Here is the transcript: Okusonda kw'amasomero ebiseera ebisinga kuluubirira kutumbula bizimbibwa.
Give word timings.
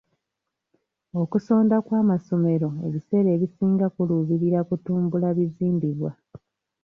Okusonda 1.21 1.75
kw'amasomero 1.85 2.69
ebiseera 2.87 3.29
ebisinga 3.35 3.85
kuluubirira 3.95 4.59
kutumbula 4.67 5.27
bizimbibwa. 5.37 6.11